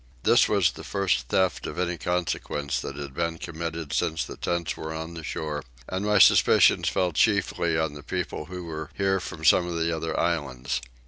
This 0.23 0.49
was 0.49 0.71
the 0.71 0.83
first 0.83 1.27
theft 1.27 1.67
of 1.67 1.77
any 1.77 1.95
consequence 1.95 2.79
that 2.79 2.95
had 2.95 3.13
been 3.13 3.37
committed 3.37 3.93
since 3.93 4.23
the 4.23 4.35
tents 4.35 4.75
were 4.75 4.91
on 4.91 5.21
shore, 5.21 5.63
and 5.87 6.03
my 6.03 6.17
suspicions 6.17 6.89
fell 6.89 7.11
chiefly 7.11 7.77
on 7.77 7.93
the 7.93 8.01
people 8.01 8.45
who 8.45 8.63
were 8.65 8.89
here 8.95 9.19
from 9.19 9.45
some 9.45 9.67
of 9.67 9.77
the 9.77 9.95
other 9.95 10.19
islands. 10.19 10.81